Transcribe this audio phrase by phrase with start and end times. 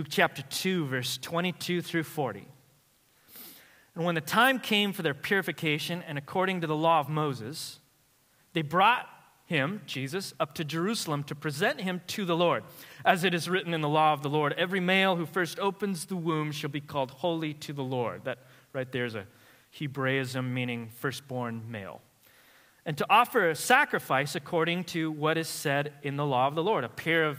[0.00, 2.48] Luke chapter 2, verse 22 through 40.
[3.94, 7.80] And when the time came for their purification, and according to the law of Moses,
[8.54, 9.06] they brought
[9.44, 12.64] him, Jesus, up to Jerusalem to present him to the Lord.
[13.04, 16.06] As it is written in the law of the Lord, every male who first opens
[16.06, 18.24] the womb shall be called holy to the Lord.
[18.24, 18.38] That
[18.72, 19.26] right there is a
[19.78, 22.00] Hebraism meaning firstborn male.
[22.86, 26.62] And to offer a sacrifice according to what is said in the law of the
[26.62, 27.38] Lord a pair of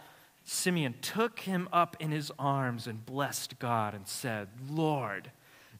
[0.43, 5.31] Simeon took him up in his arms and blessed God and said, Lord,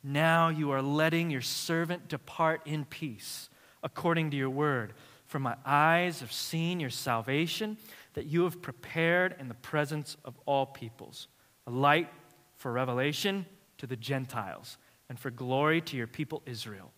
[0.04, 3.50] now you are letting your servant depart in peace
[3.84, 4.94] according to your word.
[5.28, 7.78] For my eyes have seen your salvation
[8.14, 11.28] that you have prepared in the presence of all peoples,
[11.68, 12.10] a light
[12.58, 13.46] for revelation
[13.78, 14.78] to the Gentiles
[15.10, 16.92] and for glory to your people Israel.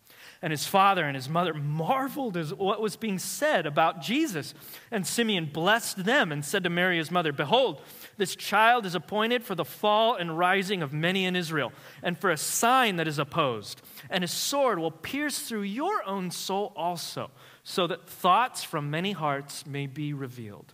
[0.44, 4.54] And his father and his mother marveled at what was being said about Jesus.
[4.92, 7.82] And Simeon blessed them and said to Mary, his mother, Behold,
[8.18, 11.72] this child is appointed for the fall and rising of many in Israel,
[12.04, 13.82] and for a sign that is opposed.
[14.10, 17.32] And a sword will pierce through your own soul also,
[17.64, 20.74] so that thoughts from many hearts may be revealed.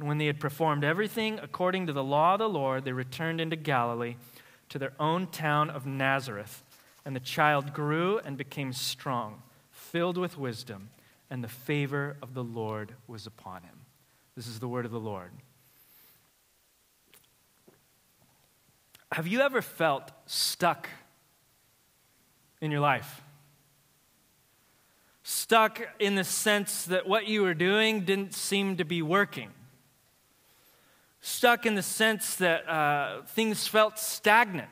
[0.00, 3.38] And when they had performed everything according to the law of the Lord, they returned
[3.38, 4.16] into Galilee
[4.70, 6.64] to their own town of Nazareth.
[7.04, 10.88] And the child grew and became strong, filled with wisdom
[11.30, 13.80] and the favor of the Lord was upon him.
[14.36, 15.30] This is the word of the Lord.
[19.12, 20.88] Have you ever felt stuck
[22.60, 23.20] in your life?
[25.22, 29.50] Stuck in the sense that what you were doing didn't seem to be working.
[31.20, 34.70] Stuck in the sense that uh, things felt stagnant.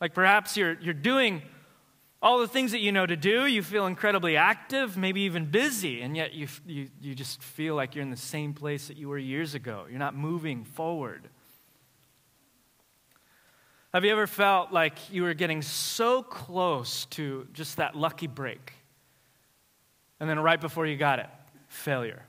[0.00, 1.42] Like perhaps you're, you're doing
[2.22, 6.02] all the things that you know to do, you feel incredibly active, maybe even busy,
[6.02, 9.08] and yet you, you, you just feel like you're in the same place that you
[9.08, 9.86] were years ago.
[9.90, 11.28] You're not moving forward.
[13.92, 18.72] Have you ever felt like you were getting so close to just that lucky break?
[20.20, 21.28] And then right before you got it,
[21.66, 22.22] failure.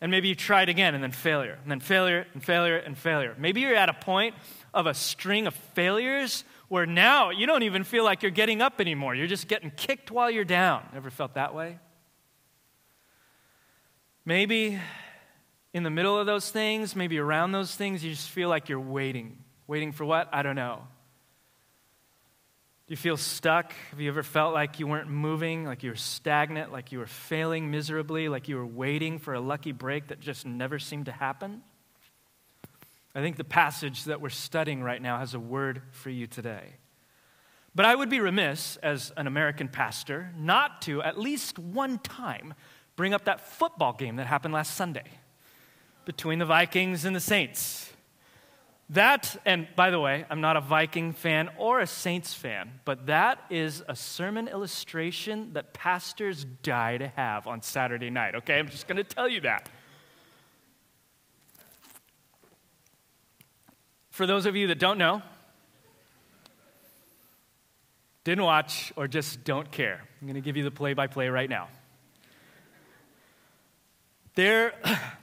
[0.00, 3.34] And maybe you tried again and then failure, and then failure and failure and failure.
[3.38, 4.34] Maybe you're at a point
[4.72, 8.80] of a string of failures where now you don't even feel like you're getting up
[8.80, 9.14] anymore.
[9.14, 10.88] You're just getting kicked while you're down.
[10.94, 11.78] Ever felt that way?
[14.24, 14.78] Maybe
[15.74, 18.80] in the middle of those things, maybe around those things, you just feel like you're
[18.80, 19.38] waiting.
[19.66, 20.28] Waiting for what?
[20.32, 20.82] I don't know.
[22.90, 23.72] You feel stuck?
[23.90, 27.06] Have you ever felt like you weren't moving, like you were stagnant, like you were
[27.06, 31.12] failing miserably, like you were waiting for a lucky break that just never seemed to
[31.12, 31.62] happen?
[33.14, 36.64] I think the passage that we're studying right now has a word for you today.
[37.76, 42.54] But I would be remiss as an American pastor not to, at least one time,
[42.96, 45.06] bring up that football game that happened last Sunday
[46.06, 47.89] between the Vikings and the Saints.
[48.90, 53.06] That, and by the way, I'm not a Viking fan or a Saints fan, but
[53.06, 58.58] that is a sermon illustration that pastors die to have on Saturday night, okay?
[58.58, 59.68] I'm just going to tell you that.
[64.10, 65.22] For those of you that don't know,
[68.24, 71.28] didn't watch, or just don't care, I'm going to give you the play by play
[71.28, 71.68] right now.
[74.34, 74.72] There,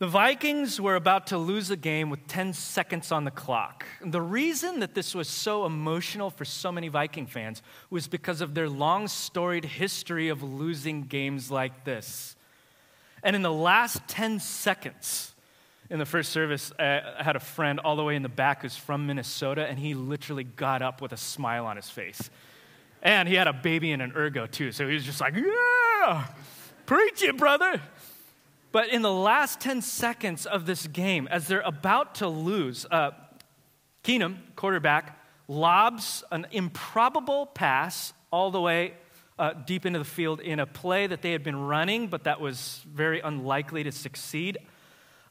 [0.00, 3.84] the Vikings were about to lose a game with 10 seconds on the clock.
[4.04, 8.54] The reason that this was so emotional for so many Viking fans was because of
[8.54, 12.34] their long storied history of losing games like this.
[13.22, 15.32] And in the last 10 seconds,
[15.90, 18.62] in the first service, uh, I had a friend all the way in the back
[18.62, 22.30] who's from Minnesota, and he literally got up with a smile on his face.
[23.02, 26.26] And he had a baby in an ergo, too, so he was just like, yeah,
[26.86, 27.80] preach it, brother.
[28.74, 33.12] But in the last 10 seconds of this game, as they're about to lose, uh,
[34.02, 35.16] Keenum, quarterback,
[35.46, 38.94] lobs an improbable pass all the way
[39.38, 42.40] uh, deep into the field in a play that they had been running, but that
[42.40, 44.58] was very unlikely to succeed,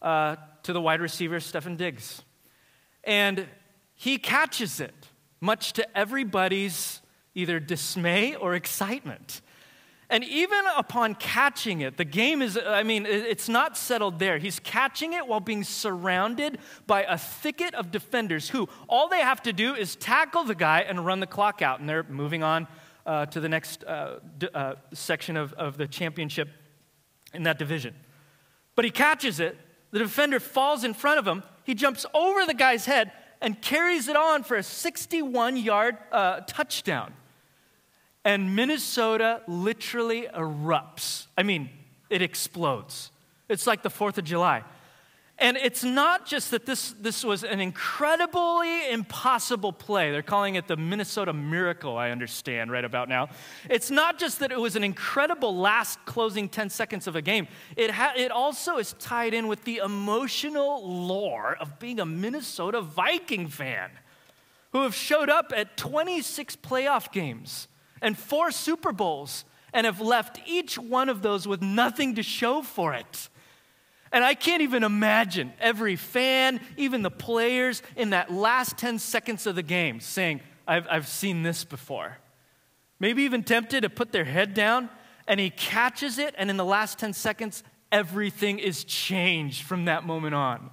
[0.01, 2.21] uh, to the wide receiver, Stefon Diggs.
[3.03, 3.45] And
[3.93, 5.09] he catches it,
[5.41, 7.01] much to everybody's
[7.35, 9.41] either dismay or excitement.
[10.13, 14.37] And even upon catching it, the game is, I mean, it's not settled there.
[14.37, 19.41] He's catching it while being surrounded by a thicket of defenders who all they have
[19.41, 21.79] to do is tackle the guy and run the clock out.
[21.79, 22.67] And they're moving on
[23.07, 26.47] uh, to the next uh, d- uh, section of, of the championship
[27.33, 27.95] in that division.
[28.75, 29.57] But he catches it.
[29.89, 31.41] The defender falls in front of him.
[31.63, 33.11] He jumps over the guy's head
[33.41, 37.13] and carries it on for a 61 yard uh, touchdown.
[38.25, 41.27] And Minnesota literally erupts.
[41.37, 41.69] I mean,
[42.09, 43.11] it explodes.
[43.49, 44.63] It's like the 4th of July.
[45.39, 50.11] And it's not just that this, this was an incredibly impossible play.
[50.11, 53.29] They're calling it the Minnesota miracle, I understand, right about now.
[53.67, 57.47] It's not just that it was an incredible last closing 10 seconds of a game,
[57.75, 62.79] it, ha- it also is tied in with the emotional lore of being a Minnesota
[62.79, 63.89] Viking fan
[64.71, 67.67] who have showed up at 26 playoff games
[68.03, 72.61] and four Super Bowls and have left each one of those with nothing to show
[72.61, 73.29] for it.
[74.11, 79.47] And I can't even imagine every fan, even the players, in that last 10 seconds
[79.47, 82.17] of the game saying, I've, I've seen this before.
[82.99, 84.89] Maybe even tempted to put their head down,
[85.27, 90.05] and he catches it, and in the last 10 seconds, everything is changed from that
[90.05, 90.69] moment on.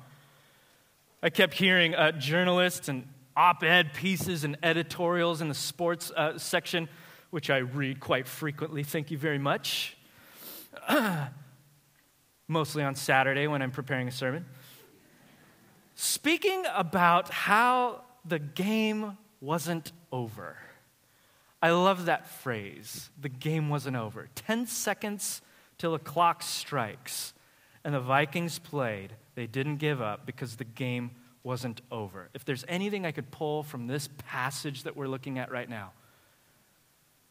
[1.23, 3.07] I kept hearing uh, journalists and
[3.37, 6.89] op ed pieces and editorials in the sports uh, section
[7.31, 8.83] which I read quite frequently.
[8.83, 9.97] Thank you very much.
[12.49, 14.47] Mostly on Saturday when I'm preparing a sermon.
[15.95, 20.57] Speaking about how the game wasn't over.
[21.63, 23.11] I love that phrase.
[23.21, 24.29] The game wasn't over.
[24.35, 25.43] 10 seconds
[25.79, 27.35] till the clock strikes
[27.85, 29.15] and the Vikings played.
[29.35, 31.13] They didn't give up because the game
[31.43, 32.29] wasn't over.
[32.35, 35.93] If there's anything I could pull from this passage that we're looking at right now,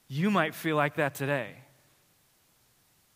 [0.09, 1.55] you might feel like that today.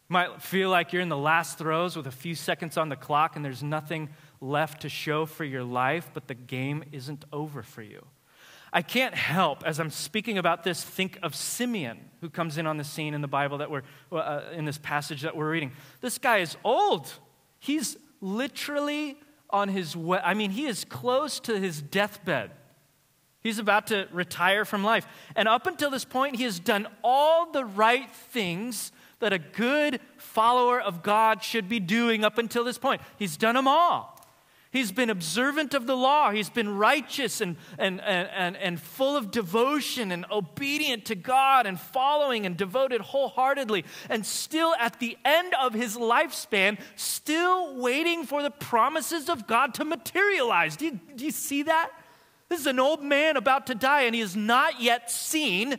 [0.08, 3.36] might feel like you're in the last throes with a few seconds on the clock
[3.36, 4.10] and there's nothing
[4.40, 8.06] left to show for your life, but the game isn't over for you.
[8.72, 12.78] I can't help, as I'm speaking about this, think of Simeon, who comes in on
[12.78, 15.72] the scene in the Bible that we're, uh, in this passage that we're reading.
[16.02, 17.12] This guy is old.
[17.60, 19.18] He's literally
[19.50, 22.52] on his way, I mean, he is close to his deathbed.
[23.44, 25.06] He's about to retire from life.
[25.36, 30.00] And up until this point, he has done all the right things that a good
[30.18, 33.02] follower of God should be doing up until this point.
[33.20, 34.14] He's done them all.
[34.72, 36.32] He's been observant of the law.
[36.32, 41.80] He's been righteous and, and, and, and, full of devotion and obedient to God and
[41.80, 43.86] following and devoted wholeheartedly.
[44.10, 49.76] And still at the end of his lifespan, still waiting for the promises of God
[49.76, 50.76] to materialize.
[50.76, 51.92] Do you, do you see that?
[52.54, 55.76] This is an old man about to die, and he has not yet seen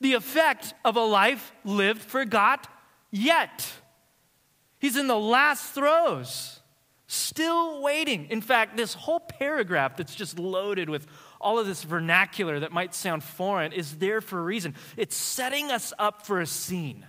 [0.00, 2.60] the effect of a life lived for God
[3.10, 3.68] yet.
[4.78, 6.60] He's in the last throes,
[7.08, 8.26] still waiting.
[8.26, 11.04] In fact, this whole paragraph that's just loaded with
[11.40, 14.76] all of this vernacular that might sound foreign is there for a reason.
[14.96, 17.06] It's setting us up for a scene.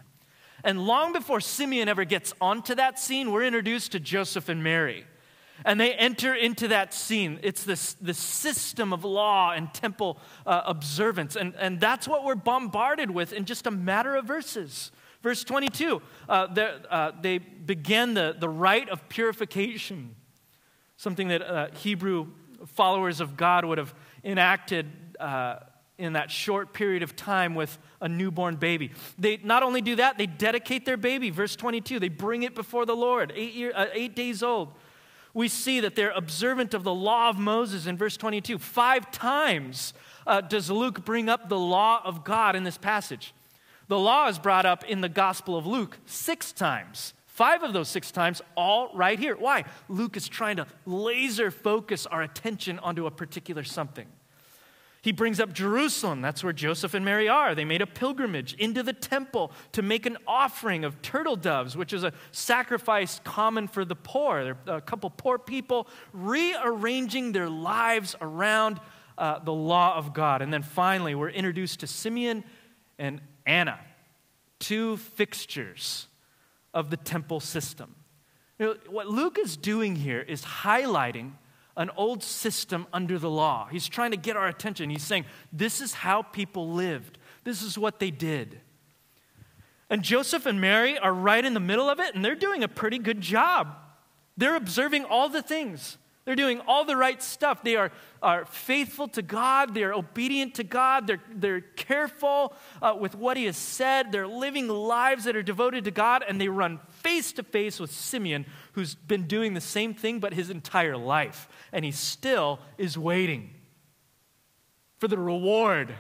[0.64, 5.06] And long before Simeon ever gets onto that scene, we're introduced to Joseph and Mary.
[5.66, 7.40] And they enter into that scene.
[7.44, 11.36] It's this, this system of law and temple uh, observance.
[11.36, 14.92] And, and that's what we're bombarded with in just a matter of verses.
[15.22, 20.16] Verse 22, uh, uh, they begin the, the rite of purification,
[20.96, 22.28] something that uh, Hebrew
[22.66, 24.88] followers of God would have enacted
[25.20, 25.58] uh,
[25.98, 28.92] in that short period of time with a newborn baby.
[29.18, 31.30] They not only do that, they dedicate their baby.
[31.30, 34.74] Verse 22, they bring it before the Lord, eight, year, uh, eight days old
[35.34, 38.58] we see that they're observant of the law of Moses in verse 22.
[38.58, 39.94] Five times
[40.26, 43.34] uh, does Luke bring up the law of God in this passage.
[43.88, 47.14] The law is brought up in the Gospel of Luke six times.
[47.26, 49.36] Five of those six times, all right here.
[49.36, 49.64] Why?
[49.88, 54.08] Luke is trying to laser focus our attention onto a particular something.
[55.02, 56.22] He brings up Jerusalem.
[56.22, 57.56] That's where Joseph and Mary are.
[57.56, 61.94] They made a pilgrimage into the temple to make an offering of turtle doves, which
[61.94, 64.44] is a sacrifice common for the poor.
[64.44, 68.82] They're a couple poor people rearranging their lives around
[69.18, 70.42] uh, the law of God.
[70.42, 72.44] And then finally, we're introduced to Simeon
[72.98, 73.80] and Anna,
[74.60, 76.08] two fixtures
[76.74, 77.96] of the temple system.
[78.58, 81.32] You know, what Luke is doing here is highlighting
[81.80, 83.70] an old system under the law.
[83.72, 84.90] He's trying to get our attention.
[84.90, 88.60] He's saying, This is how people lived, this is what they did.
[89.90, 92.68] And Joseph and Mary are right in the middle of it, and they're doing a
[92.68, 93.76] pretty good job.
[94.38, 95.98] They're observing all the things.
[96.26, 97.64] They're doing all the right stuff.
[97.64, 99.74] They are, are faithful to God.
[99.74, 101.08] They're obedient to God.
[101.08, 104.12] They're, they're careful uh, with what He has said.
[104.12, 106.24] They're living lives that are devoted to God.
[106.28, 110.34] And they run face to face with Simeon, who's been doing the same thing but
[110.34, 111.48] his entire life.
[111.72, 113.52] And he still is waiting
[114.98, 115.96] for the reward,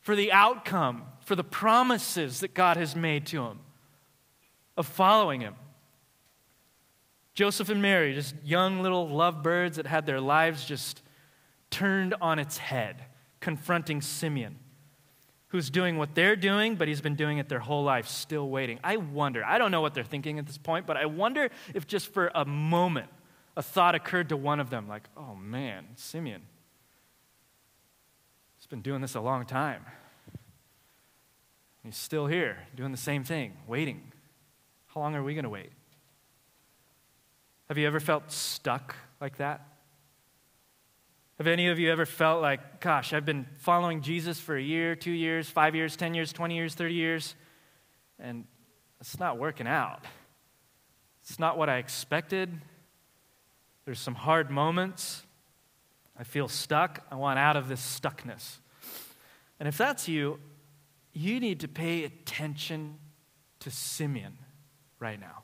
[0.00, 3.60] for the outcome, for the promises that God has made to him
[4.76, 5.54] of following Him.
[7.34, 11.02] Joseph and Mary, just young little lovebirds that had their lives just
[11.70, 13.04] turned on its head,
[13.40, 14.56] confronting Simeon,
[15.54, 18.80] who's doing what they're doing, but he's been doing it their whole life, still waiting.
[18.82, 21.86] I wonder, I don't know what they're thinking at this point, but I wonder if
[21.86, 23.08] just for a moment
[23.56, 26.42] a thought occurred to one of them like, oh man, Simeon,
[28.58, 29.86] he's been doing this a long time.
[31.84, 34.10] He's still here, doing the same thing, waiting.
[34.88, 35.70] How long are we going to wait?
[37.68, 39.68] Have you ever felt stuck like that?
[41.38, 44.94] Have any of you ever felt like, gosh, I've been following Jesus for a year,
[44.94, 47.34] two years, five years, 10 years, 20 years, 30 years,
[48.20, 48.44] and
[49.00, 50.04] it's not working out?
[51.22, 52.52] It's not what I expected.
[53.84, 55.24] There's some hard moments.
[56.16, 57.04] I feel stuck.
[57.10, 58.58] I want out of this stuckness.
[59.58, 60.38] And if that's you,
[61.12, 62.98] you need to pay attention
[63.60, 64.36] to Simeon
[65.00, 65.43] right now.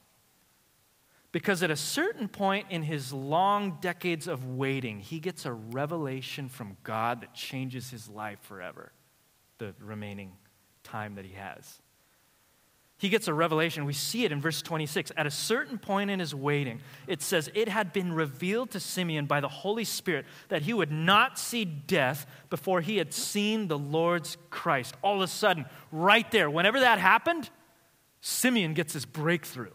[1.32, 6.48] Because at a certain point in his long decades of waiting, he gets a revelation
[6.48, 8.92] from God that changes his life forever,
[9.58, 10.32] the remaining
[10.82, 11.80] time that he has.
[13.00, 13.86] He gets a revelation.
[13.86, 15.12] We see it in verse 26.
[15.16, 19.24] At a certain point in his waiting, it says, It had been revealed to Simeon
[19.24, 23.78] by the Holy Spirit that he would not see death before he had seen the
[23.78, 24.96] Lord's Christ.
[25.00, 27.48] All of a sudden, right there, whenever that happened,
[28.20, 29.70] Simeon gets his breakthrough.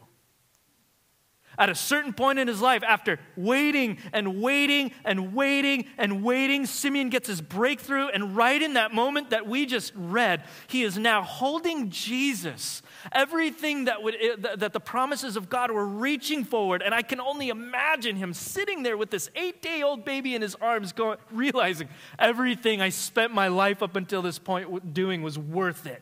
[1.58, 6.66] At a certain point in his life, after waiting and waiting and waiting and waiting,
[6.66, 8.08] Simeon gets his breakthrough.
[8.08, 12.82] And right in that moment that we just read, he is now holding Jesus.
[13.12, 16.82] Everything that, would, eh, that the promises of God were reaching forward.
[16.82, 20.42] And I can only imagine him sitting there with this eight day old baby in
[20.42, 25.38] his arms, going, realizing everything I spent my life up until this point doing was
[25.38, 26.02] worth it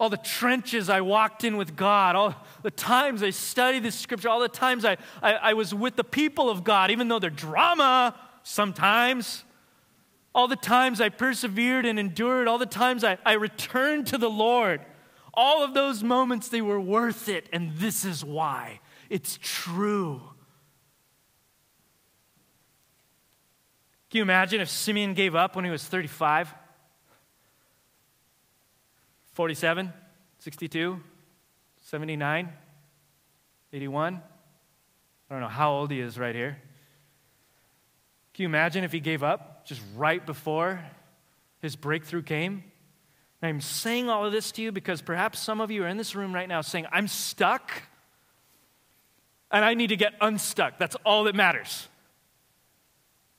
[0.00, 4.30] all the trenches I walked in with God, all the times I studied the scripture,
[4.30, 7.28] all the times I, I, I, was with the people of God, even though they're
[7.28, 9.44] drama sometimes,
[10.34, 14.30] all the times I persevered and endured, all the times I, I returned to the
[14.30, 14.80] Lord,
[15.34, 17.46] all of those moments, they were worth it.
[17.52, 18.80] And this is why
[19.10, 20.22] it's true.
[24.08, 26.54] Can you imagine if Simeon gave up when he was 35?
[29.40, 29.90] 47,
[30.40, 31.00] 62,
[31.80, 32.52] 79,
[33.72, 34.14] 81.
[34.14, 36.58] I don't know how old he is right here.
[38.34, 40.84] Can you imagine if he gave up just right before
[41.62, 42.64] his breakthrough came?
[43.40, 45.96] And I'm saying all of this to you because perhaps some of you are in
[45.96, 47.72] this room right now saying, I'm stuck
[49.50, 50.76] and I need to get unstuck.
[50.78, 51.88] That's all that matters.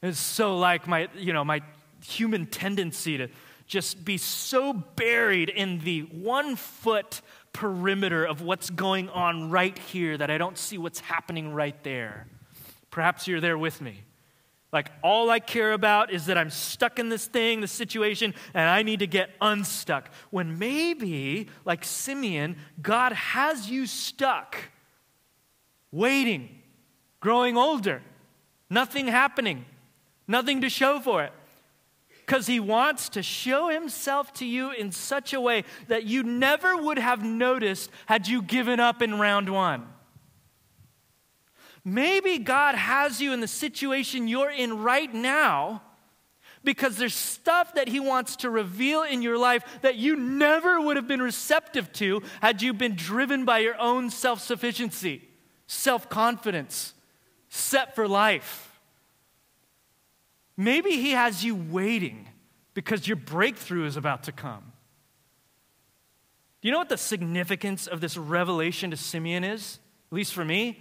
[0.02, 1.62] It's so like my, you know, my
[2.04, 3.28] human tendency to
[3.72, 7.22] just be so buried in the one foot
[7.54, 12.28] perimeter of what's going on right here that I don't see what's happening right there.
[12.90, 14.04] Perhaps you're there with me.
[14.74, 18.70] Like, all I care about is that I'm stuck in this thing, this situation, and
[18.70, 20.10] I need to get unstuck.
[20.32, 24.58] When maybe, like Simeon, God has you stuck,
[25.94, 26.60] waiting,
[27.22, 28.02] growing older,
[28.70, 29.64] nothing happening,
[30.28, 31.32] nothing to show for it
[32.32, 36.78] because he wants to show himself to you in such a way that you never
[36.78, 39.86] would have noticed had you given up in round one.
[41.84, 45.82] Maybe God has you in the situation you're in right now
[46.64, 50.96] because there's stuff that He wants to reveal in your life that you never would
[50.96, 55.28] have been receptive to had you been driven by your own self sufficiency,
[55.68, 56.94] self confidence,
[57.50, 58.71] set for life.
[60.58, 62.28] Maybe He has you waiting
[62.74, 64.72] because your breakthrough is about to come.
[66.62, 69.80] Do you know what the significance of this revelation to Simeon is?
[70.12, 70.80] At least for me,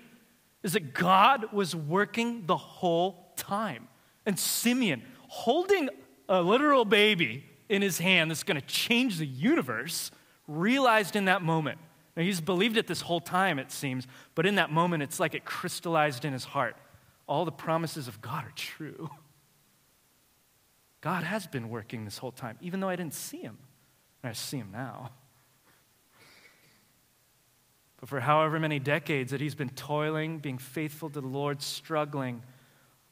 [0.63, 3.89] is that God was working the whole time.
[4.27, 5.89] And Simeon, holding
[6.29, 10.11] a literal baby in his hand that's going to change the universe,
[10.47, 11.79] realized in that moment.
[12.17, 15.35] Now, he's believed it this whole time, it seems, but in that moment, it's like
[15.35, 16.77] it crystallized in his heart
[17.27, 19.09] all the promises of God are true.
[21.01, 23.59] God has been working this whole time, even though I didn't see him.
[24.23, 25.11] I see him now.
[27.99, 32.43] But for however many decades that he's been toiling, being faithful to the Lord, struggling,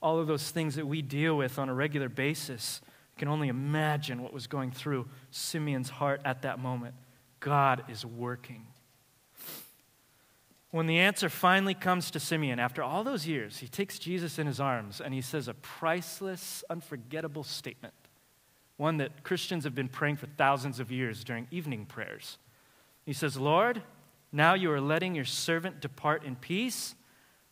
[0.01, 2.81] all of those things that we deal with on a regular basis,
[3.17, 6.95] I can only imagine what was going through Simeon's heart at that moment.
[7.41, 8.67] God is working.
[10.71, 14.47] When the answer finally comes to Simeon, after all those years, he takes Jesus in
[14.47, 17.95] his arms and he says a priceless, unforgettable statement,
[18.77, 22.37] one that Christians have been praying for thousands of years during evening prayers.
[23.07, 23.83] He says, Lord,
[24.31, 26.95] now you are letting your servant depart in peace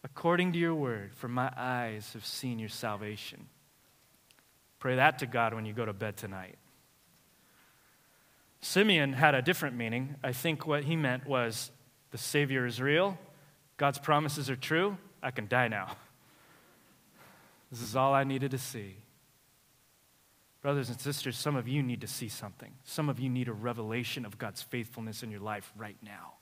[0.05, 3.47] according to your word, for my eyes have seen your salvation.
[4.79, 6.59] Pray that to God when you go to bed tonight.
[8.61, 10.17] Simeon had a different meaning.
[10.23, 11.71] I think what he meant was
[12.11, 13.19] the Savior is real,
[13.77, 15.97] God's promises are true, I can die now.
[17.71, 18.97] This is all I needed to see.
[20.63, 22.73] Brothers and sisters, some of you need to see something.
[22.85, 26.35] Some of you need a revelation of God's faithfulness in your life right now.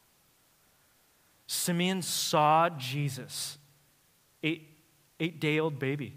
[1.47, 3.59] Simeon saw Jesus,
[4.43, 4.69] eight,
[5.21, 6.17] eight day old baby,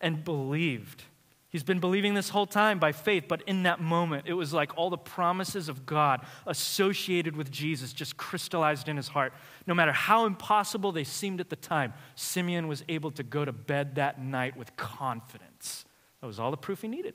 [0.00, 1.04] and believed
[1.50, 4.76] He's been believing this whole time by faith, but in that moment, it was like
[4.76, 9.32] all the promises of God associated with Jesus just crystallized in his heart.
[9.66, 13.52] No matter how impossible they seemed at the time, Simeon was able to go to
[13.52, 15.86] bed that night with confidence.
[16.20, 17.14] That was all the proof he needed.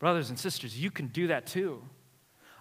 [0.00, 1.82] Brothers and sisters, you can do that too.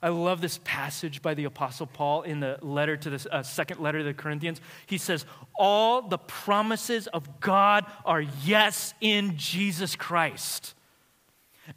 [0.01, 3.79] I love this passage by the Apostle Paul in the letter to the uh, second
[3.79, 4.59] letter to the Corinthians.
[4.87, 10.73] He says, All the promises of God are yes in Jesus Christ.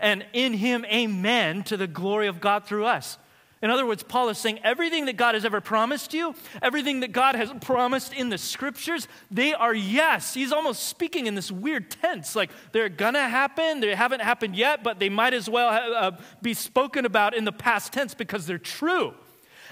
[0.01, 3.19] And in him, amen to the glory of God through us.
[3.65, 7.13] In other words, Paul is saying everything that God has ever promised you, everything that
[7.13, 10.35] God has promised in the scriptures, they are yes.
[10.35, 14.85] He's almost speaking in this weird tense, like they're gonna happen, they haven't happened yet,
[14.85, 16.11] but they might as well uh,
[16.43, 19.15] be spoken about in the past tense because they're true.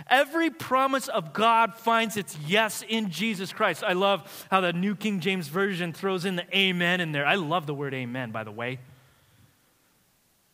[0.06, 3.84] Every promise of God finds its yes in Jesus Christ.
[3.84, 7.26] I love how the New King James Version throws in the amen in there.
[7.26, 8.78] I love the word amen, by the way.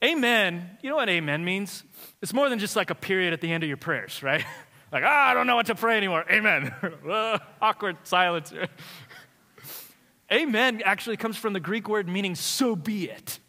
[0.02, 1.82] Amen, you know what amen means?
[2.22, 4.44] It's more than just like a period at the end of your prayers, right?
[4.92, 6.24] like, ah, I don't know what to pray anymore.
[6.30, 6.72] Amen.
[7.60, 8.52] Awkward silence.
[10.32, 13.40] amen actually comes from the Greek word meaning so be it.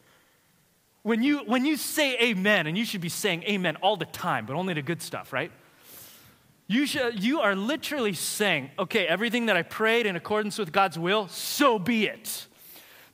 [1.04, 4.46] When you, when you say amen, and you should be saying amen all the time,
[4.46, 5.52] but only to good stuff, right?
[6.68, 11.00] You, should, you are literally saying, okay, everything that I prayed in accordance with God's
[11.00, 12.48] will, so be it.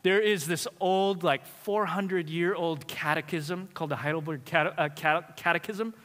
[0.06, 5.96] There is this old, like 400 year old catechism called the Heidelberg uh, Catechism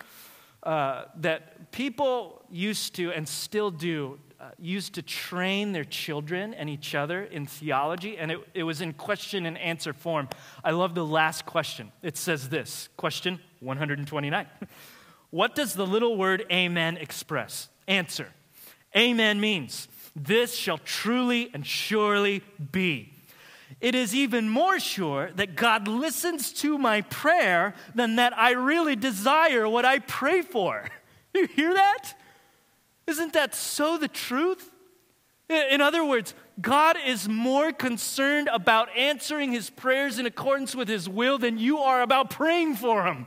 [0.63, 6.71] uh, that people used to and still do uh, used to train their children and
[6.71, 10.31] each other in theology, and it, it was in question and answer form.
[10.65, 11.93] I love the last question.
[12.03, 14.47] It says this question 129.
[15.31, 17.69] what does the little word amen express?
[17.87, 18.29] Answer
[18.97, 23.13] Amen means this shall truly and surely be
[23.81, 28.97] it is even more sure that God listens to my prayer than that I really
[28.97, 30.89] desire what I pray for.
[31.33, 32.15] You hear that?
[33.07, 34.69] Isn't that so the truth?
[35.49, 41.09] In other words, God is more concerned about answering his prayers in accordance with his
[41.09, 43.27] will than you are about praying for him.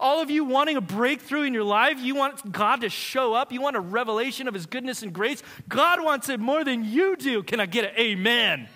[0.00, 3.52] All of you wanting a breakthrough in your life, you want God to show up,
[3.52, 5.42] you want a revelation of his goodness and grace.
[5.68, 7.42] God wants it more than you do.
[7.42, 8.68] Can I get an amen?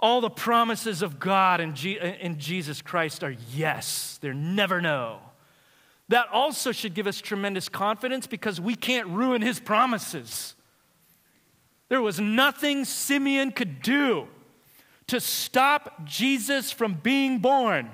[0.00, 5.18] All the promises of God in, G- in Jesus Christ are yes, they're never no.
[6.08, 10.54] That also should give us tremendous confidence because we can't ruin his promises.
[11.88, 14.28] There was nothing Simeon could do
[15.08, 17.90] to stop Jesus from being born.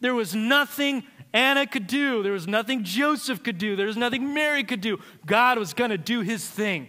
[0.00, 2.22] There was nothing Anna could do.
[2.22, 3.76] There was nothing Joseph could do.
[3.76, 4.98] There was nothing Mary could do.
[5.26, 6.88] God was going to do his thing.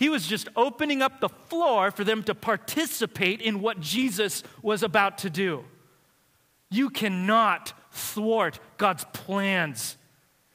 [0.00, 4.82] He was just opening up the floor for them to participate in what Jesus was
[4.82, 5.62] about to do.
[6.70, 9.98] You cannot thwart God's plans.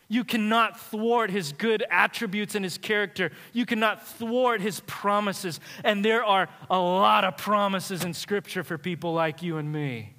[0.08, 3.32] You cannot thwart his good attributes and his character.
[3.54, 5.60] You cannot thwart his promises.
[5.84, 10.16] And there are a lot of promises in Scripture for people like you and me.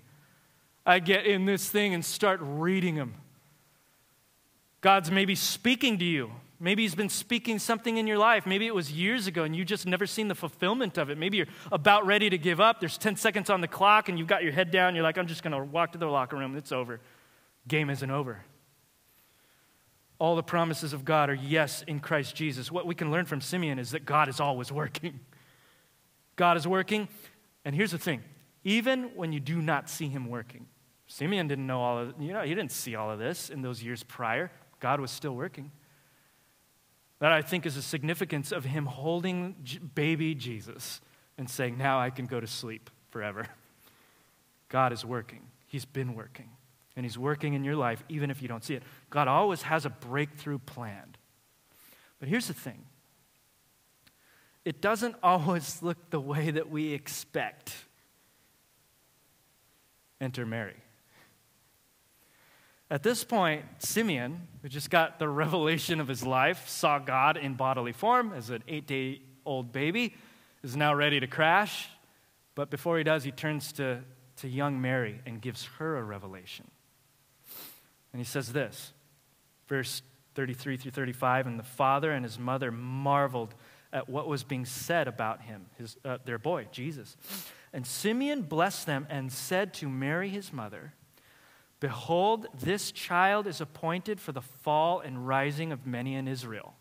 [0.87, 3.15] I get in this thing and start reading them.
[4.83, 6.31] God's maybe speaking to you.
[6.59, 8.47] Maybe He's been speaking something in your life.
[8.47, 11.19] Maybe it was years ago and you just never seen the fulfillment of it.
[11.19, 12.81] Maybe you're about ready to give up.
[12.81, 14.95] There's 10 seconds on the clock and you've got your head down.
[14.95, 16.57] You're like, I'm just going to walk to the locker room.
[16.57, 17.01] It's over.
[17.69, 18.45] Game isn't over.
[20.19, 22.73] All the promises of God are yes in Christ Jesus.
[22.73, 25.21] What we can learn from Simeon is that God is always working.
[26.37, 27.09] God is working.
[27.65, 28.23] And here's the thing
[28.65, 30.67] even when you do not see him working,
[31.07, 33.83] Simeon didn't know all of you know, he didn't see all of this in those
[33.83, 34.51] years prior.
[34.81, 35.71] God was still working.
[37.19, 39.57] That I think is the significance of him holding
[39.95, 41.01] baby Jesus
[41.39, 43.47] and saying, Now I can go to sleep forever.
[44.69, 45.43] God is working.
[45.67, 46.51] He's been working.
[46.97, 48.83] And He's working in your life, even if you don't see it.
[49.11, 51.19] God always has a breakthrough planned.
[52.19, 52.85] But here's the thing
[54.65, 57.75] it doesn't always look the way that we expect.
[60.21, 60.77] Enter Mary.
[62.91, 67.55] At this point, Simeon, who just got the revelation of his life, saw God in
[67.55, 70.15] bodily form as an eight day old baby,
[70.63, 71.89] is now ready to crash.
[72.55, 74.03] But before he does, he turns to,
[74.37, 76.71] to young Mary and gives her a revelation.
[78.13, 78.93] And he says this,
[79.69, 80.03] verse
[80.37, 83.55] 33 through 35 And the father and his mother marveled
[83.93, 87.17] at what was being said about him, his, uh, their boy, Jesus.
[87.73, 90.95] And Simeon blessed them and said to Mary, his mother,
[91.81, 96.75] Behold, this child is appointed for the fall and rising of many in Israel.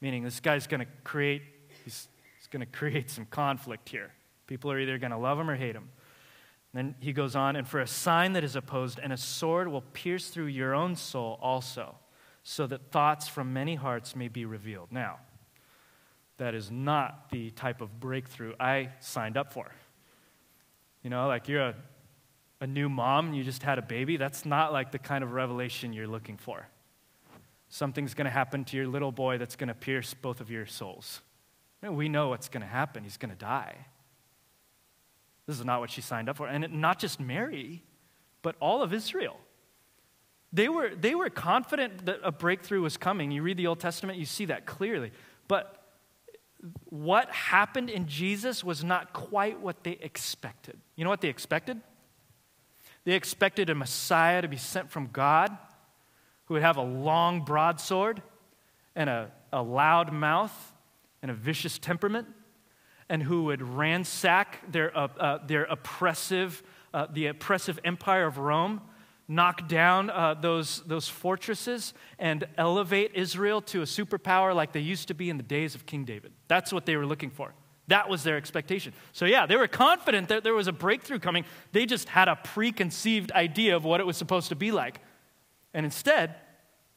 [0.00, 1.42] Meaning, this guy's going to create,
[1.84, 4.12] he's, he's going to create some conflict here.
[4.46, 5.88] People are either going to love him or hate him.
[6.74, 9.82] Then he goes on, and for a sign that is opposed, and a sword will
[9.92, 11.94] pierce through your own soul also,
[12.42, 14.88] so that thoughts from many hearts may be revealed.
[14.90, 15.20] Now,
[16.38, 19.70] that is not the type of breakthrough I signed up for.
[21.04, 21.74] You know, like you're a,
[22.60, 24.16] a new mom, you just had a baby.
[24.16, 26.68] That's not like the kind of revelation you're looking for.
[27.68, 30.66] Something's going to happen to your little boy that's going to pierce both of your
[30.66, 31.20] souls.
[31.82, 33.02] We know what's going to happen.
[33.02, 33.76] He's going to die.
[35.46, 36.46] This is not what she signed up for.
[36.46, 37.82] And not just Mary,
[38.42, 39.36] but all of Israel.
[40.52, 43.30] They were, they were confident that a breakthrough was coming.
[43.32, 45.10] You read the Old Testament, you see that clearly.
[45.48, 45.82] But
[46.86, 50.78] what happened in Jesus was not quite what they expected.
[50.96, 51.80] You know what they expected?
[53.04, 55.56] They expected a Messiah to be sent from God
[56.46, 58.22] who would have a long broadsword
[58.94, 60.72] and a, a loud mouth
[61.22, 62.28] and a vicious temperament
[63.08, 66.62] and who would ransack their, uh, uh, their oppressive,
[66.92, 68.80] uh, the oppressive empire of Rome,
[69.26, 75.08] knock down uh, those, those fortresses, and elevate Israel to a superpower like they used
[75.08, 76.32] to be in the days of King David.
[76.48, 77.54] That's what they were looking for.
[77.88, 78.94] That was their expectation.
[79.12, 81.44] So, yeah, they were confident that there was a breakthrough coming.
[81.72, 85.00] They just had a preconceived idea of what it was supposed to be like.
[85.74, 86.36] And instead,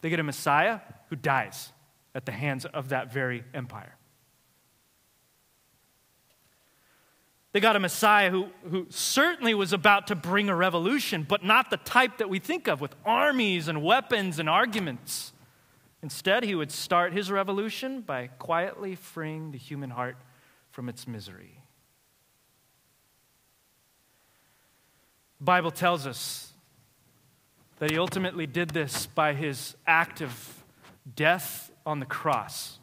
[0.02, 1.72] they get a Messiah who dies
[2.16, 3.98] at the hands of that very empire.
[7.52, 11.70] They got a Messiah who, who certainly was about to bring a revolution, but not
[11.70, 15.34] the type that we think of with armies and weapons and arguments.
[16.04, 20.18] Instead, he would start his revolution by quietly freeing the human heart
[20.78, 21.64] from its misery.
[25.40, 26.52] The Bible tells us
[27.80, 30.64] that he ultimately did this by his act of
[31.16, 32.78] death on the cross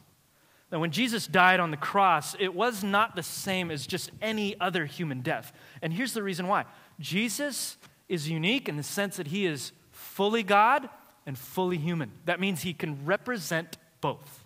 [0.70, 4.58] that when Jesus died on the cross, it was not the same as just any
[4.58, 5.52] other human death.
[5.80, 6.64] And here's the reason why
[6.98, 7.78] Jesus
[8.08, 10.88] is unique in the sense that he is fully God
[11.26, 12.10] and fully human.
[12.24, 14.42] That means he can represent both.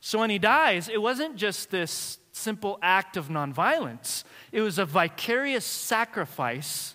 [0.00, 4.84] So when he dies, it wasn't just this simple act of nonviolence, it was a
[4.84, 6.94] vicarious sacrifice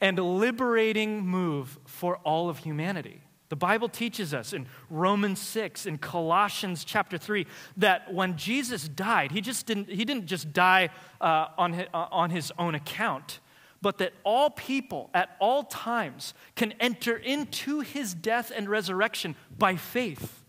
[0.00, 3.20] and a liberating move for all of humanity.
[3.50, 9.32] The Bible teaches us in Romans 6, in Colossians chapter 3, that when Jesus died,
[9.32, 10.90] he, just didn't, he didn't just die
[11.20, 13.40] uh, on, his, uh, on his own account,
[13.82, 19.74] but that all people at all times can enter into his death and resurrection by
[19.74, 20.39] faith.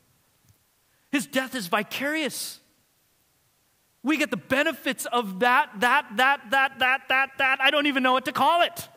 [1.11, 2.59] His death is vicarious.
[4.03, 7.61] We get the benefits of that, that, that, that, that, that, that.
[7.61, 8.87] I don't even know what to call it.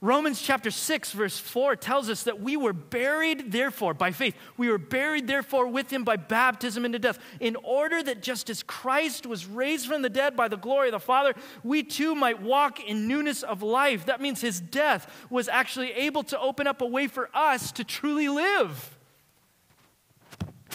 [0.00, 4.36] Romans chapter 6, verse 4 tells us that we were buried, therefore, by faith.
[4.56, 8.62] We were buried, therefore, with him by baptism into death, in order that just as
[8.62, 12.40] Christ was raised from the dead by the glory of the Father, we too might
[12.40, 14.06] walk in newness of life.
[14.06, 17.82] That means his death was actually able to open up a way for us to
[17.82, 18.97] truly live.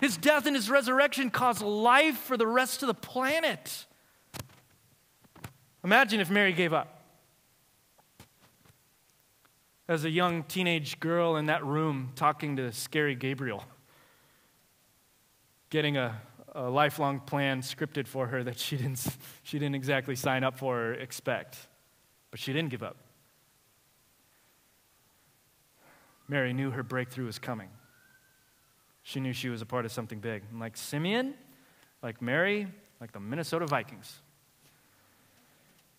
[0.04, 3.86] His death and his resurrection caused life for the rest of the planet.
[5.82, 7.02] Imagine if Mary gave up
[9.88, 13.64] as a young teenage girl in that room talking to scary Gabriel,
[15.70, 16.22] getting a,
[16.54, 19.08] a lifelong plan scripted for her that she didn't,
[19.44, 21.56] she didn't exactly sign up for or expect.
[22.30, 22.98] But she didn't give up.
[26.28, 27.70] Mary knew her breakthrough was coming.
[29.04, 30.44] She knew she was a part of something big.
[30.50, 31.34] And like Simeon,
[32.02, 32.68] like Mary,
[33.00, 34.22] like the Minnesota Vikings,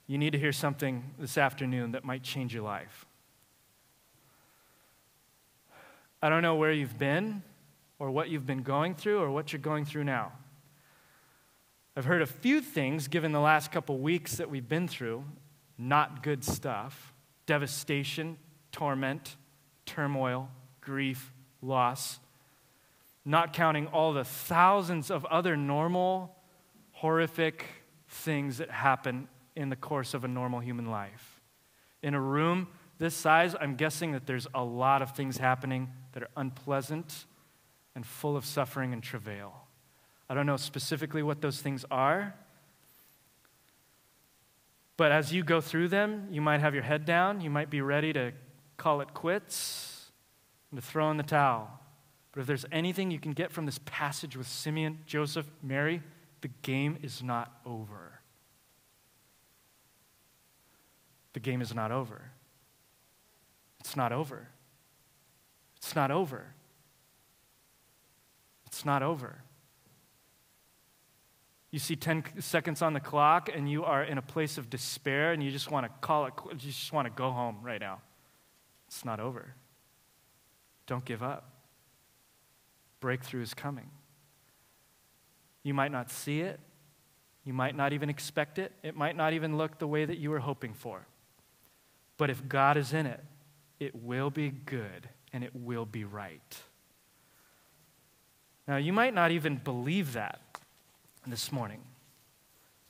[0.07, 3.07] you need to hear something this afternoon that might change your life.
[6.23, 7.43] I don't know where you've been
[7.99, 10.33] or what you've been going through or what you're going through now.
[11.97, 15.25] I've heard a few things given the last couple weeks that we've been through,
[15.79, 17.12] not good stuff
[17.47, 18.38] devastation,
[18.73, 19.37] torment,
[19.85, 20.49] turmoil,
[20.81, 22.19] grief, loss,
[23.25, 26.37] not counting all the thousands of other normal,
[26.93, 27.65] horrific
[28.09, 31.41] things that happen in the course of a normal human life.
[32.03, 36.23] In a room this size, I'm guessing that there's a lot of things happening that
[36.23, 37.25] are unpleasant
[37.95, 39.53] and full of suffering and travail.
[40.29, 42.35] I don't know specifically what those things are,
[44.97, 47.81] but as you go through them, you might have your head down, you might be
[47.81, 48.33] ready to
[48.77, 50.11] call it quits
[50.71, 51.69] and to throw in the towel.
[52.35, 56.03] But if there's anything you can get from this passage with Simeon, Joseph, Mary,
[56.40, 58.18] the game is not over.
[61.33, 62.33] The game is not over.
[63.79, 64.49] It's not over.
[65.77, 66.55] It's not over.
[68.66, 69.44] It's not over.
[71.70, 75.33] You see 10 seconds on the clock and you are in a place of despair
[75.33, 78.01] and you just want to call it, you just want to go home right now.
[78.88, 79.55] It's not over.
[80.87, 81.54] Don't give up.
[83.05, 83.90] Breakthrough is coming.
[85.62, 86.59] You might not see it.
[87.45, 88.73] You might not even expect it.
[88.83, 91.07] It might not even look the way that you were hoping for.
[92.17, 93.23] But if God is in it,
[93.79, 96.57] it will be good and it will be right.
[98.67, 100.40] Now, you might not even believe that
[101.27, 101.83] this morning.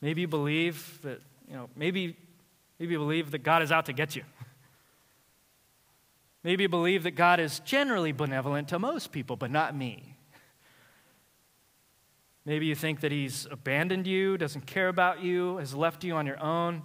[0.01, 2.17] Maybe you believe that, you know, maybe,
[2.79, 4.23] maybe you believe that God is out to get you.
[6.45, 10.15] Maybe you believe that God is generally benevolent to most people, but not me.
[12.45, 16.27] Maybe you think that He's abandoned you, doesn't care about you, has left you on
[16.27, 16.83] your own.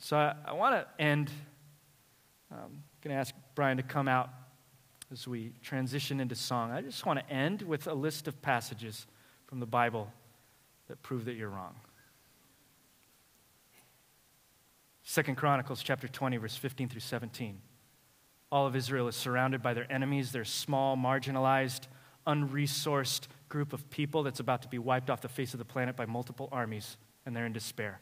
[0.00, 1.32] So I, I want to end.
[2.52, 4.30] I'm going to ask Brian to come out
[5.10, 6.70] as we transition into song.
[6.70, 9.08] I just want to end with a list of passages
[9.46, 10.12] from the Bible
[10.86, 11.74] that prove that you're wrong.
[15.10, 17.62] Second Chronicles chapter 20 verse 15 through 17.
[18.52, 21.86] All of Israel is surrounded by their enemies, their small, marginalized,
[22.26, 25.96] unresourced group of people that's about to be wiped off the face of the planet
[25.96, 28.00] by multiple armies, and they're in despair.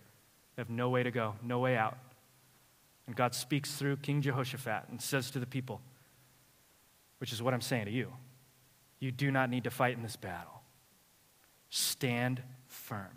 [0.57, 1.97] They have no way to go, no way out.
[3.07, 5.81] And God speaks through King Jehoshaphat and says to the people,
[7.19, 8.12] which is what I'm saying to you
[8.99, 10.61] you do not need to fight in this battle.
[11.71, 13.16] Stand firm,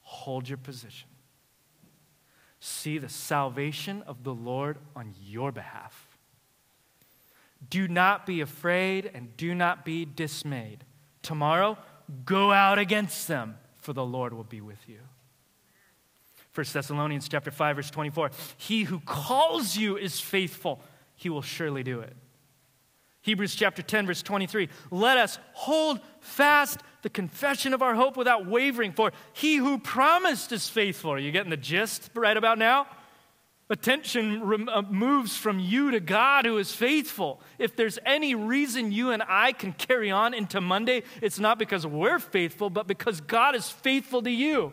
[0.00, 1.06] hold your position.
[2.60, 6.18] See the salvation of the Lord on your behalf.
[7.68, 10.84] Do not be afraid and do not be dismayed.
[11.22, 11.78] Tomorrow,
[12.24, 14.98] go out against them, for the Lord will be with you.
[16.54, 18.30] 1 Thessalonians chapter 5 verse 24.
[18.56, 20.80] He who calls you is faithful.
[21.16, 22.16] He will surely do it.
[23.22, 24.68] Hebrews chapter 10 verse 23.
[24.90, 30.52] Let us hold fast the confession of our hope without wavering, for he who promised
[30.52, 31.12] is faithful.
[31.12, 32.86] Are you getting the gist right about now?
[33.70, 37.40] Attention uh, moves from you to God who is faithful.
[37.56, 41.86] If there's any reason you and I can carry on into Monday, it's not because
[41.86, 44.72] we're faithful, but because God is faithful to you.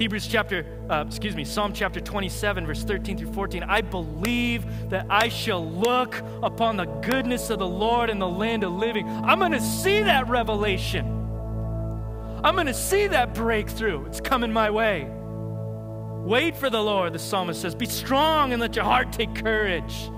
[0.00, 3.62] Hebrews chapter, uh, excuse me, Psalm chapter 27, verse 13 through 14.
[3.64, 8.64] I believe that I shall look upon the goodness of the Lord in the land
[8.64, 9.06] of living.
[9.06, 11.04] I'm going to see that revelation.
[12.42, 14.06] I'm going to see that breakthrough.
[14.06, 15.06] It's coming my way.
[16.24, 17.74] Wait for the Lord, the psalmist says.
[17.74, 20.10] Be strong and let your heart take courage.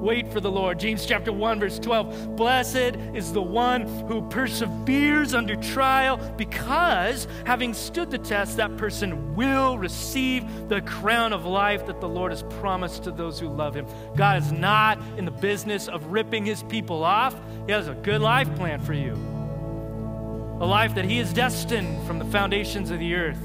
[0.00, 0.78] Wait for the Lord.
[0.78, 2.36] James chapter 1, verse 12.
[2.36, 9.34] Blessed is the one who perseveres under trial, because having stood the test, that person
[9.34, 13.74] will receive the crown of life that the Lord has promised to those who love
[13.74, 13.86] him.
[14.16, 17.34] God is not in the business of ripping his people off,
[17.66, 19.14] He has a good life plan for you.
[20.60, 23.38] A life that He has destined from the foundations of the earth.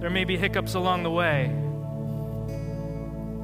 [0.00, 1.65] There may be hiccups along the way.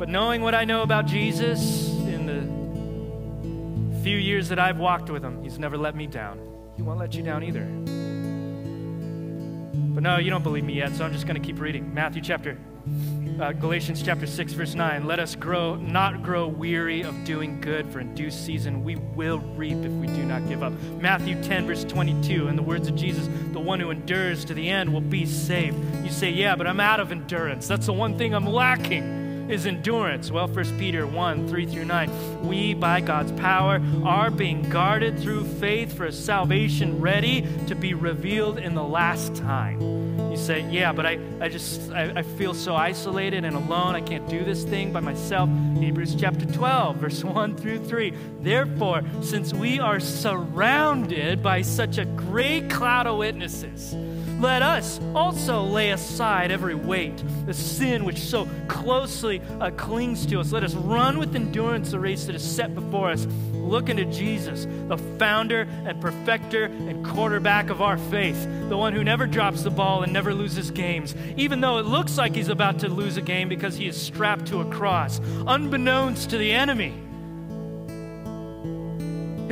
[0.03, 5.23] But knowing what I know about Jesus in the few years that I've walked with
[5.23, 6.41] him, he's never let me down.
[6.75, 7.63] He won't let you down either.
[9.95, 11.95] But no, you don't believe me yet, so I'm just going to keep reading.
[11.95, 12.59] Matthew chapter,
[13.41, 15.07] uh, Galatians chapter 6, verse 9.
[15.07, 19.39] Let us grow, not grow weary of doing good, for in due season we will
[19.39, 20.73] reap if we do not give up.
[21.01, 22.49] Matthew 10, verse 22.
[22.49, 25.77] In the words of Jesus, the one who endures to the end will be saved.
[26.05, 27.69] You say, yeah, but I'm out of endurance.
[27.69, 29.22] That's the one thing I'm lacking.
[29.49, 30.31] Is endurance?
[30.31, 32.47] Well, 1 Peter 1 3 through 9.
[32.47, 38.59] We, by God's power, are being guarded through faith for salvation ready to be revealed
[38.59, 40.03] in the last time.
[40.31, 43.95] You say, Yeah, but I, I just I, I feel so isolated and alone.
[43.95, 45.51] I can't do this thing by myself.
[45.79, 48.15] Hebrews chapter 12, verse 1 through 3.
[48.41, 53.95] Therefore, since we are surrounded by such a great cloud of witnesses,
[54.43, 60.41] let us also lay aside every weight, the sin which so closely uh, clings to
[60.41, 60.51] us.
[60.51, 63.25] Let us run with endurance the race that is set before us.
[63.53, 69.05] Look into Jesus, the founder and perfecter and quarterback of our faith, the one who
[69.05, 72.81] never drops the ball and never loses games, even though it looks like he's about
[72.81, 76.93] to lose a game because he is strapped to a cross, unbeknownst to the enemy.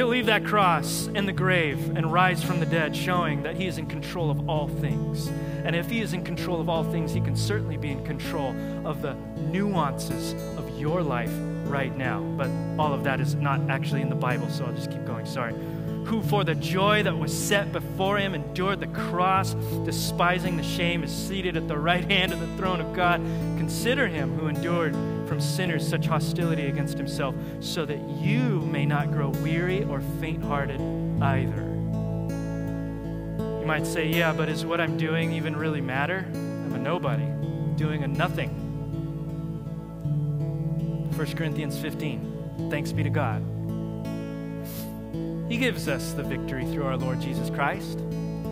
[0.00, 3.66] He'll leave that cross in the grave and rise from the dead, showing that he
[3.66, 5.26] is in control of all things.
[5.62, 8.56] And if he is in control of all things, he can certainly be in control
[8.86, 11.30] of the nuances of your life
[11.64, 12.22] right now.
[12.38, 15.26] But all of that is not actually in the Bible, so I'll just keep going.
[15.26, 15.52] Sorry.
[16.06, 21.04] Who, for the joy that was set before him, endured the cross, despising the shame,
[21.04, 23.20] is seated at the right hand of the throne of God.
[23.58, 24.94] Consider him who endured
[25.28, 30.42] from sinners such hostility against himself, so that you may not grow weary or faint
[30.42, 30.80] hearted
[31.22, 31.62] either.
[33.60, 36.26] You might say, Yeah, but is what I'm doing even really matter?
[36.32, 37.26] I'm a nobody,
[37.76, 38.48] doing a nothing.
[41.14, 42.68] 1 Corinthians 15.
[42.70, 43.59] Thanks be to God.
[45.50, 47.98] He gives us the victory through our Lord Jesus Christ.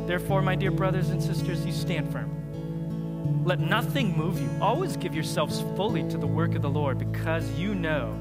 [0.09, 3.45] Therefore, my dear brothers and sisters, you stand firm.
[3.45, 4.51] Let nothing move you.
[4.61, 8.21] Always give yourselves fully to the work of the Lord because you know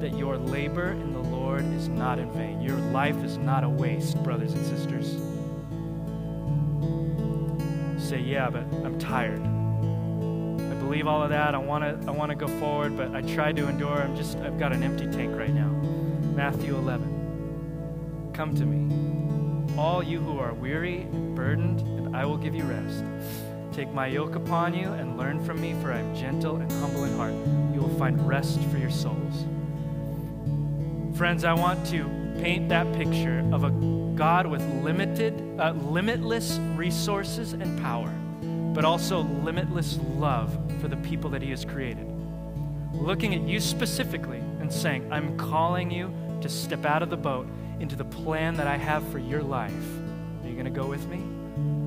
[0.00, 2.62] that your labor in the Lord is not in vain.
[2.62, 5.18] Your life is not a waste, brothers and sisters.
[8.08, 9.42] Say, yeah, but I'm tired.
[9.42, 11.54] I believe all of that.
[11.54, 14.00] I want to I want to go forward, but I tried to endure.
[14.00, 15.68] I'm just I've got an empty tank right now.
[16.34, 17.13] Matthew 11.
[18.34, 22.64] Come to me, all you who are weary and burdened, and I will give you
[22.64, 23.04] rest.
[23.72, 27.04] Take my yoke upon you and learn from me, for I am gentle and humble
[27.04, 27.32] in heart.
[27.72, 29.44] You will find rest for your souls.
[31.16, 32.08] Friends, I want to
[32.40, 33.70] paint that picture of a
[34.16, 38.12] God with limited, uh, limitless resources and power,
[38.74, 42.10] but also limitless love for the people that He has created.
[42.94, 47.46] Looking at you specifically and saying, I'm calling you to step out of the boat
[47.80, 49.72] into the plan that I have for your life.
[50.42, 51.22] Are you going to go with me?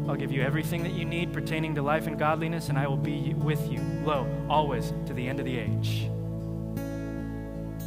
[0.10, 2.97] I'll give you everything that you need pertaining to life and godliness, and I will
[2.97, 6.10] be with you, lo, always to the end of the age.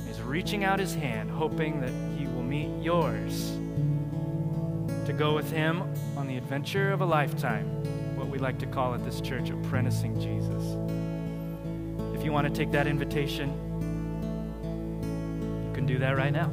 [0.07, 3.53] He's reaching out his hand, hoping that he will meet yours
[5.07, 5.83] to go with him
[6.17, 7.67] on the adventure of a lifetime,
[8.17, 10.77] what we like to call at this church apprenticing Jesus.
[12.15, 13.49] If you want to take that invitation,
[15.67, 16.51] you can do that right now.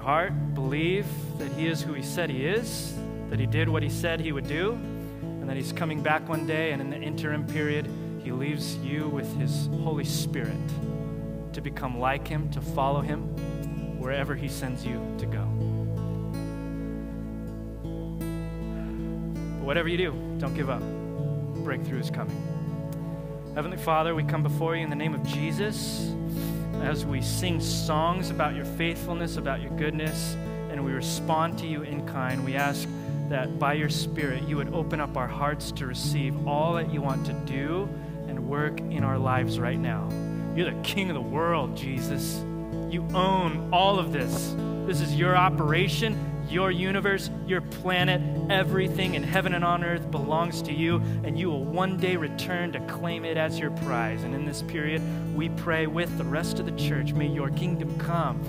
[0.00, 1.04] Your heart, believe
[1.36, 2.94] that he is who he said he is
[3.28, 6.46] that he did what he said he would do, and that he's coming back one
[6.46, 7.86] day, and in the interim period,
[8.24, 10.56] he leaves you with his Holy Spirit
[11.52, 15.44] to become like him, to follow him wherever he sends you to go.
[19.58, 20.80] But whatever you do, don't give up.
[21.62, 23.52] Breakthrough is coming.
[23.54, 26.10] Heavenly Father, we come before you in the name of Jesus
[26.80, 30.36] as we sing songs about your faithfulness, about your goodness,
[30.70, 32.44] and we respond to you in kind.
[32.44, 32.88] We ask
[33.28, 37.02] that by your Spirit you would open up our hearts to receive all that you
[37.02, 37.88] want to do
[38.28, 40.08] and work in our lives right now.
[40.56, 42.44] You're the King of the world, Jesus.
[42.88, 44.54] You own all of this.
[44.86, 46.18] This is your operation,
[46.50, 48.20] your universe, your planet.
[48.50, 52.72] Everything in heaven and on earth belongs to you, and you will one day return
[52.72, 54.24] to claim it as your prize.
[54.24, 55.02] And in this period,
[55.34, 58.40] we pray with the rest of the church may your kingdom come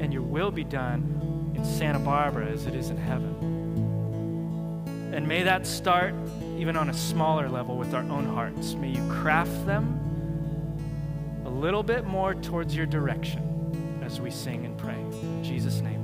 [0.00, 3.36] and your will be done in Santa Barbara as it is in heaven.
[5.12, 6.14] And may that start
[6.56, 8.74] even on a smaller level with our own hearts.
[8.74, 9.96] May you craft them
[11.44, 14.94] a little bit more towards your direction as we sing and pray.
[14.94, 15.99] In Jesus' name.